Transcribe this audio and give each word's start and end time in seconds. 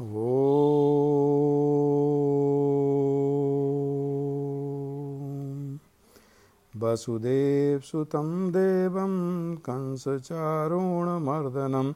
ॐ 0.00 0.04
वसुदेवसुतं 6.76 8.52
देवं 8.52 9.56
कंसचारुणमर्दनं, 9.56 11.92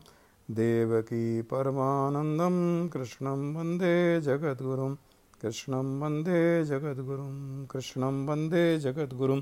देवकी 0.50 1.42
परमानन्दं, 1.42 2.88
कृष्णं 2.88 3.54
वंदे 3.54 4.20
जगद्गुरुं, 4.20 4.96
कृष्णं 5.42 6.00
वंदे 6.00 6.64
जगद्गुरुं, 6.64 7.66
कृष्णं 7.66 8.26
वंदे 8.26 8.78
जगद्गुरुं। 8.78 9.40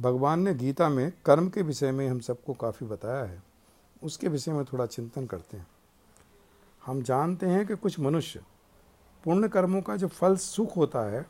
भगवान 0.00 0.40
ने 0.40 0.54
गीता 0.54 0.88
में 0.88 1.12
कर्म 1.26 1.48
के 1.48 1.62
विषय 1.62 1.92
में 1.92 2.08
हम 2.08 2.20
सबको 2.20 2.52
काफ़ी 2.52 2.86
बताया 2.86 3.24
है, 3.24 3.42
उसके 4.02 4.28
विषय 4.28 4.52
में 4.52 4.64
थोड़ा 4.64 4.86
चिंतन 4.86 5.26
करते 5.26 5.56
हैं। 5.56 5.66
हम 6.88 7.02
जानते 7.02 7.46
हैं 7.46 7.66
कि 7.66 7.76
कुछ 7.76 8.00
मनुष्य 8.00 8.40
पुण्य 9.24 9.48
कर्मों 9.48 9.82
का 9.82 9.96
जो 9.96 10.08
फल 10.08 10.36
सुख 10.36 10.76
होता 10.76 11.10
है, 11.10 11.26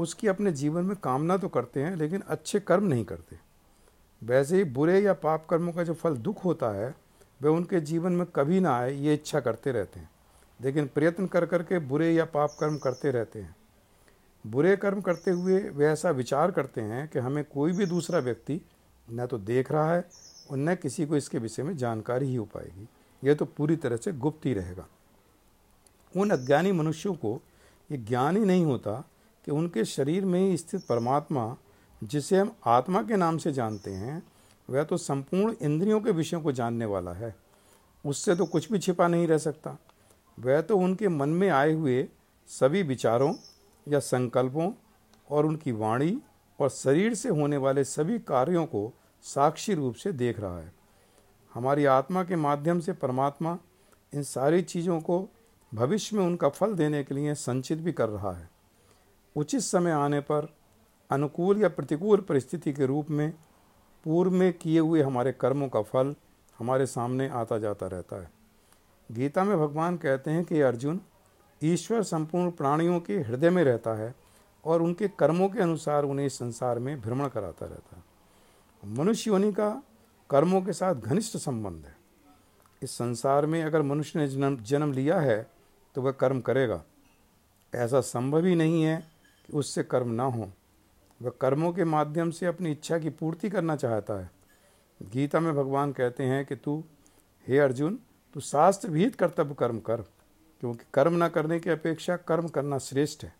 उसकी 0.00 0.28
अपने 0.28 0.52
जीवन 0.52 0.84
में 0.84 0.96
कामना 0.96 1.36
तो 1.36 1.48
करते 1.48 1.82
हैं, 1.82 1.96
लेकिन 1.96 2.20
अच्छे 2.20 2.60
कर्म 2.60 2.84
नहीं 2.84 3.04
करते। 3.04 3.36
वैसे 4.22 4.56
ही 4.56 4.64
बुरे 4.64 5.00
या 5.00 5.12
पाप 5.12 5.46
कर्मों 5.50 5.72
का 5.72 5.82
जो 5.82 5.94
फल 5.94 6.16
दुख 6.16 6.44
होता 6.44 6.70
है, 6.70 6.94
वे 7.42 7.48
उनके 7.48 7.80
जीवन 7.80 8.12
में 8.12 8.26
कभी 8.26 8.60
ना 8.60 8.76
आए, 8.76 8.92
ये 8.92 9.14
इच्छा 9.14 9.40
करते 9.40 9.72
रहते 9.72 10.00
हैं। 10.00 10.10
लेकिन 10.60 10.86
प्रयत्न 10.86 11.26
कर 11.26 11.46
कर 11.46 11.62
के 11.62 11.78
बुरे 11.78 12.12
या 12.12 12.24
पाप 12.24 12.56
कर्म 12.60 12.78
करते 12.78 13.10
रहते 13.10 13.38
हैं। 13.38 13.56
बुरे 14.46 14.76
कर्म 14.76 15.00
करते 15.00 15.30
हुए 15.30 15.58
वे 15.58 15.86
ऐसा 15.86 16.10
विचार 16.10 16.50
करते 16.50 16.80
हैं 16.80 17.08
कि 17.08 17.18
हमें 17.18 17.44
कोई 17.44 17.72
भी 17.72 17.86
दूसरा 17.86 18.18
व्यक्ति 18.18 18.60
न 19.10 19.26
तो 19.26 19.38
देख 19.38 19.72
रहा 19.72 19.94
है, 19.94 20.04
और 20.50 20.56
न 20.56 20.74
किसी 20.74 21.06
को 21.06 21.16
इसके 21.16 21.38
विषय 21.38 21.62
में 21.62 21.76
जानकारी 21.76 22.26
ही 22.26 22.34
हो 22.34 22.44
पाएगी। 22.44 22.88
यह 23.24 23.34
तो 23.34 23.44
पूरी 23.44 23.76
तरह 23.76 23.96
से 23.96 24.12
गुप्त 24.12 24.46
ही 24.46 24.54
रहेगा। 24.54 24.86
उन 26.16 26.30
अज्ञानी 26.30 26.72
मनुष्यों 26.72 27.14
को 27.14 27.40
ये 27.90 27.98
ज्ञान 27.98 28.36
ही 28.36 28.44
नहीं 28.44 28.64
होता 28.64 29.04
कि 29.44 29.50
उनके 29.50 29.84
शरीर 29.84 30.24
में 30.24 30.40
ही 30.40 30.56
स्थित 30.56 30.86
परमात्मा, 30.86 31.56
जिसे 32.04 32.38
हम 32.38 32.52
आत्मा 32.66 33.02
के 33.02 33.16
नाम 33.16 33.38
से 33.38 33.52
जानते 33.52 33.90
हैं, 33.90 34.22
वह 34.70 34.82
तो 34.82 34.96
संपूर्ण 34.96 35.54
इंद्रियों 35.62 36.00
के 36.00 36.10
विषयों 36.10 36.40
को 36.40 36.52
जानने 36.52 36.84
वाला 36.84 37.12
है। 37.12 37.36
उससे 38.06 38.36
तो 38.36 38.46
कुछ 38.46 38.72
भी 38.72 38.78
छिपा 38.78 39.08
नहीं 39.08 39.26
रह 39.26 39.38
सकता। 39.38 39.76
वह 40.40 40.60
तो 40.60 40.78
उनके 40.78 41.08
मन 41.08 41.28
में 41.28 41.48
आए 41.48 41.72
हुए 41.72 42.08
सभी 42.46 42.82
विचारों 42.82 43.34
या 43.88 43.98
संकल्पों 43.98 44.72
और 45.30 45.46
उनकी 45.46 45.72
वाणी 45.72 46.18
और 46.60 46.68
शरीर 46.68 47.14
से 47.14 47.28
होने 47.28 47.56
वाले 47.56 47.84
सभी 47.84 48.18
कार्यों 48.18 48.66
को 48.66 48.92
साक्षी 49.22 49.74
रूप 49.74 49.94
से 49.94 50.12
देख 50.12 50.40
रहा 50.40 50.58
है। 50.58 50.72
हमारी 51.54 51.84
आत्मा 51.84 52.24
के 52.24 52.36
माध्यम 52.36 52.80
से 52.80 52.92
परमात्मा 52.92 53.58
इन 54.14 54.22
सारी 54.22 54.62
चीज़ों 54.62 55.00
को 55.00 55.28
भविष्य 55.74 56.16
में 56.16 56.24
उनका 56.24 56.48
फल 56.48 56.74
देने 56.74 57.04
के 57.04 57.14
लिए 57.14 57.34
संचित 57.34 57.78
भी 57.78 57.92
कर 57.92 58.08
रहा 58.08 58.32
है। 58.32 58.50
उचित 59.36 59.60
समय 59.60 59.90
आने 59.90 60.20
पर 60.20 60.54
अनुकूल 61.10 61.62
या 61.62 61.68
प्रतिकूल 61.68 62.20
परिस्थिति 62.20 62.72
के 62.72 62.86
रूप 62.86 63.10
में 63.10 63.34
पूर्व 64.04 64.30
में 64.30 64.52
किए 64.52 64.78
हुए 64.78 65.02
हमारे 65.02 65.32
कर्मों 65.32 65.68
का 65.68 65.82
फल 65.82 66.14
हमारे 66.58 66.86
सामने 66.86 67.28
आता 67.28 67.58
जाता 67.58 67.86
रहता 67.86 68.22
है। 68.22 68.30
गीता 69.12 69.44
में 69.44 69.58
भगवान 69.58 69.96
कहते 69.96 70.30
हैं 70.30 70.44
कि 70.44 70.60
अर्जुन 70.60 71.00
ईश्वर 71.62 72.02
संपूर्ण 72.02 72.50
प्राणियों 72.50 73.00
के 73.00 73.18
हृदय 73.18 73.50
में 73.50 73.64
रहता 73.64 73.94
है 73.94 74.14
और 74.64 74.82
उनके 74.82 75.08
कर्मों 75.08 75.48
के 75.48 75.60
अनुसार 75.60 76.04
उन्हें 76.04 76.26
इस 76.26 76.38
संसार 76.38 76.78
में 76.78 77.00
भ्रमण 77.00 77.28
कराता 77.28 77.66
रहता 77.66 77.96
है। 77.96 78.02
मनुष्य 78.92 79.30
योनि 79.30 79.52
का 79.52 79.82
कर्मों 80.30 80.62
के 80.62 80.72
साथ 80.72 80.94
घनिष्ठ 80.94 81.36
संबंध 81.36 81.84
है। 81.86 81.96
इस 82.82 82.90
संसार 82.90 83.46
में 83.46 83.62
अगर 83.62 83.82
मनुष्य 83.82 84.18
ने 84.18 84.28
जन्म 84.28 84.56
जन्म 84.56 84.92
लिया 84.92 85.20
है 85.20 85.51
तो 85.94 86.02
वह 86.02 86.12
कर्म 86.12 86.40
करेगा। 86.40 86.84
ऐसा 87.74 88.00
संभव 88.00 88.44
ही 88.44 88.54
नहीं 88.54 88.82
है 88.82 89.10
कि 89.46 89.52
उससे 89.52 89.82
कर्म 89.82 90.10
ना 90.10 90.24
हो। 90.24 90.52
वह 91.22 91.32
कर्मों 91.40 91.72
के 91.72 91.84
माध्यम 91.84 92.30
से 92.30 92.46
अपनी 92.46 92.70
इच्छा 92.70 92.98
की 92.98 93.10
पूर्ति 93.10 93.50
करना 93.50 93.76
चाहता 93.76 94.14
है। 94.14 94.30
गीता 95.02 95.40
में 95.40 95.54
भगवान 95.54 95.92
कहते 95.92 96.22
हैं 96.22 96.46
कि 96.46 96.56
तू, 96.56 96.84
हे 97.48 97.58
अर्जुन, 97.58 97.98
तू 98.34 98.40
शास्त्र 98.40 98.90
विहित 98.90 99.14
कर्तव्य 99.14 99.54
कर्म 99.54 99.80
कर, 99.80 100.02
क्योंकि 100.60 100.84
कर्म 100.94 101.24
न 101.24 101.28
करने 101.28 101.60
की 101.60 101.70
अपेक्षा 101.70 102.16
कर्म 102.16 102.48
करना 102.48 102.78
श्रेष्ठ 102.78 103.24
है। 103.24 103.34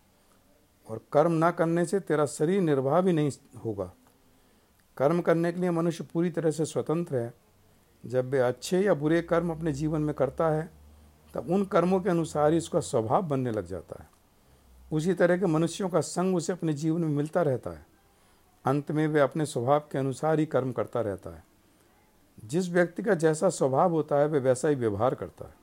और 0.89 1.01
कर्म 1.13 1.45
न 1.45 1.51
करने 1.51 1.85
से 1.85 1.99
तेरा 1.99 2.25
शरीर 2.25 2.61
निर्वाह 2.61 3.01
भी 3.01 3.13
नहीं 3.13 3.31
होगा। 3.65 3.93
कर्म 4.97 5.21
करने 5.21 5.51
के 5.51 5.59
लिए 5.59 5.71
मनुष्य 5.71 6.07
पूरी 6.13 6.29
तरह 6.29 6.51
से 6.51 6.65
स्वतंत्र 6.65 7.15
है। 7.15 7.33
जब 8.05 8.29
वे 8.29 8.39
अच्छे 8.39 8.81
या 8.81 8.93
बुरे 8.93 9.21
कर्म 9.21 9.51
अपने 9.51 9.73
जीवन 9.73 10.01
में 10.01 10.15
करता 10.15 10.49
है 10.49 10.82
तब 11.33 11.47
उन 11.49 11.65
कर्मों 11.65 11.99
के 11.99 12.09
अनुसार 12.09 12.51
ही 12.51 12.57
उसका 12.57 12.79
स्वभाव 12.79 13.21
बनने 13.21 13.51
लग 13.51 13.67
जाता 13.67 14.03
है। 14.03 14.09
उसी 14.91 15.13
तरह 15.13 15.37
के 15.37 15.45
मनुष्यों 15.45 15.89
का 15.89 16.01
संग 16.01 16.35
उसे 16.35 16.53
अपने 16.53 16.73
जीवन 16.73 17.01
में 17.01 17.09
मिलता 17.09 17.41
रहता 17.41 17.69
है। 17.69 17.85
अंत 18.65 18.91
में 18.91 19.07
वे 19.07 19.19
अपने 19.19 19.45
स्वभाव 19.45 19.79
के 19.79 19.97
अनुसार 19.97 20.39
ही 20.39 20.45
कर्म 20.45 20.71
करता 20.71 21.01
रहता 21.01 21.29
है। 21.29 21.43
जिस 22.45 22.69
व्यक्ति 22.69 23.03
का 23.03 23.13
जैसा 23.13 23.49
स्वभाव 23.49 23.91
होता 23.91 24.15
है 24.15 24.27
वह 24.27 24.39
वैसा 24.39 24.67
ही 24.67 24.75
व्यवहार 24.75 25.15
करता 25.15 25.45
है। 25.45 25.53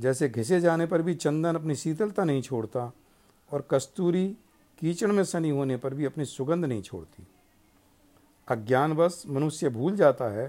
जैसे 0.00 0.28
घिसे 0.28 0.60
जाने 0.60 0.86
पर 0.86 1.02
भी 1.02 1.14
चंदन 1.14 1.54
अपनी 1.54 1.74
शीतलता 1.74 2.24
नहीं 2.24 2.42
छोड़ता 2.42 2.92
और 3.52 3.68
कस्तूरी 3.70 4.36
कीचड़ 4.78 5.12
में 5.12 5.24
सनी 5.24 5.50
होने 5.50 5.76
पर 5.76 5.94
भी 5.94 6.04
अपनी 6.04 6.24
सुगंध 6.24 6.64
नहीं 6.64 6.82
छोड़ती। 6.82 7.26
अज्ञानवश 8.48 9.22
मनुष्य 9.26 9.68
भूल 9.68 9.96
जाता 9.96 10.24
है 10.24 10.48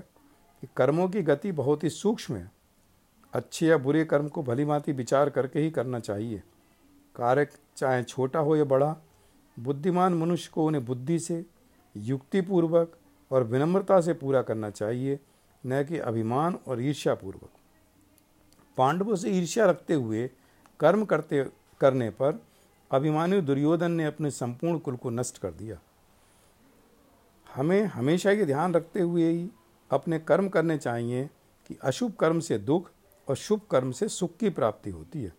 कि 0.62 0.68
कर्मों 0.78 1.10
की 1.10 1.22
गति 1.22 1.52
बहुत 1.52 1.84
ही 1.84 1.90
सूक्ष्म 1.90 2.36
है। 2.36 2.59
अच्छे 3.34 3.68
या 3.68 3.78
बुरे 3.78 4.06
कर्म 4.06 4.28
को 4.28 4.44
भली 4.44 4.66
भांति 4.66 4.92
विचार 4.92 5.30
करके 5.30 5.60
ही 5.60 5.72
करना 5.72 6.00
चाहिए। 6.00 6.44
कार्य 7.16 7.48
चाहे 7.78 8.04
छोटा 8.04 8.40
हो 8.40 8.56
या 8.56 8.64
बड़ा, 8.64 8.98
बुद्धिमान 9.60 10.14
मनुष्य 10.14 10.52
को 10.54 10.66
उन्हें 10.66 10.86
बुद्धि 10.86 11.20
से, 11.20 11.46
युक्तिपूर्वक 11.98 12.98
और 13.32 13.44
विनम्रता 13.44 14.02
से 14.02 14.14
पूरा 14.14 14.42
करना 14.42 14.70
चाहिए, 14.70 15.20
न 15.66 15.84
कि 15.84 15.98
अभिमान 15.98 16.60
और 16.68 16.82
ईर्ष्यापूर्वक। 16.82 17.50
पांडवों 18.78 19.16
से 19.16 19.32
ईर्ष्या 19.32 19.66
रखते 19.66 19.94
हुए, 19.94 20.30
कर्म 20.80 21.06
करते, 21.06 21.46
करने 21.82 22.10
पर 22.10 22.42
अभिमानी 22.92 23.42
दुर्योधन 23.42 23.92
ने 23.92 24.06
अपने 24.06 24.32
संपूर्ण 24.32 24.80
कुल 24.80 24.96
को 24.96 25.10
नष्ट 25.10 25.38
कर 25.38 25.52
दिया। 25.52 25.80
हमें 27.56 27.86
हमेशा 27.86 28.32
ये 28.32 28.46
ध्यान 28.46 28.74
रखते 28.74 29.00
हुए 29.00 29.30
ही 29.30 29.50
अपने 29.92 30.20
कर्म 30.20 30.50
करने 30.50 30.78
चाहिए 30.78 31.30
कि 31.68 31.78
अशुभ 31.84 32.14
कर्म 32.14 32.40
से 32.40 32.58
दुख 32.58 32.92
और 33.30 33.36
शुभ 33.36 33.62
कर्म 33.72 33.92
से 33.92 34.08
सुख 34.08 34.38
की 34.38 34.50
प्राप्ति 34.50 34.90
होती 34.90 35.24
है। 35.24 35.34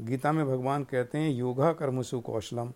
गीता 0.00 0.32
में 0.32 0.46
भगवान 0.46 0.84
कहते 0.84 1.18
हैं, 1.18 1.30
योगा 1.30 1.72
कर्म 1.72 2.02
सुकौशलम 2.02 2.72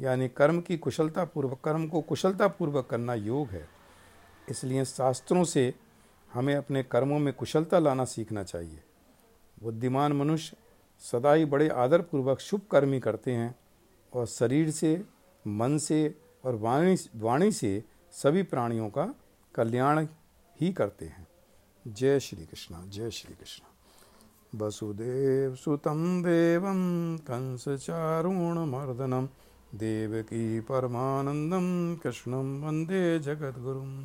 यानी 0.00 0.28
कर्म 0.28 0.60
की 0.60 0.78
कुशलता 0.78 1.24
पूर्वक 1.24 1.60
कर्म 1.60 1.88
को 1.88 2.00
कुशलता 2.00 2.48
पूर्वक 2.48 2.86
करना 2.86 3.14
योग 3.14 3.48
है। 3.48 3.68
इसलिए 4.48 4.84
शास्त्रों 4.84 5.44
से 5.44 5.74
हमें 6.32 6.54
अपने 6.54 6.82
कर्मों 6.82 7.18
में 7.18 7.34
कुशलता 7.34 7.78
लाना 7.78 8.04
सीखना 8.04 8.42
चाहिए। 8.42 8.82
बुद्धिमान 9.62 10.12
मनुष्य 10.12 10.56
सदा 10.98 11.32
ही 11.32 11.44
बड़े 11.44 11.68
आदरपूर्वक 11.68 12.40
शुभ 12.40 12.60
कर्म 12.70 12.92
ही 12.92 13.00
करते 13.00 13.32
हैं 13.32 13.54
और 14.12 14.26
शरीर 14.26 14.70
से, 14.70 15.04
मन 15.46 15.78
से 15.78 16.14
और 16.44 16.54
वाणी 16.54 16.96
वाणी 17.16 17.52
से 17.52 17.84
सभी 18.12 18.42
प्राणियों 18.42 18.90
का 18.90 19.14
कल्याण 19.54 20.06
ही 20.60 20.72
करते 20.72 21.06
हैं। 21.06 21.26
जय 21.86 22.20
श्री 22.20 22.46
कृष्णा, 22.46 22.84
जय 22.86 23.10
श्री 23.10 23.34
कृष्ण। 23.34 23.77
वसुदेव 24.54 25.54
सुतम 25.54 26.22
देवम 26.22 27.16
कंस 27.16 27.64
मर्दनम 28.68 29.26
देवकी 29.74 30.60
परमानंदम 30.60 31.96
कृष्णं 31.96 32.62
वंदे 32.62 33.18
जगद्गुरुम्। 33.18 34.04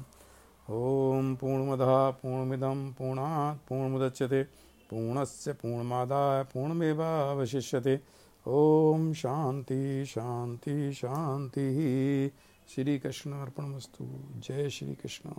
ॐ 0.69 1.35
पूर्णमदः, 1.35 2.09
पूर्णमिदं, 2.09 2.91
पूर्णात् 2.91 3.69
पूर्णमुदच्यते, 3.69 4.43
पूर्णस्य 4.89 5.53
पूर्णमादाय 5.53 6.43
पूर्णमेवावशिष्यते। 6.43 7.97
शांति 9.13 10.05
शांति 10.05 10.93
शांति 10.93 12.31
श्री 12.75 12.99
कृष्ण 12.99 13.33
अर्पणमस्तु 13.33 14.05
जय 14.35 14.69
श्री 14.69 14.95
कृष्ण 14.95 15.29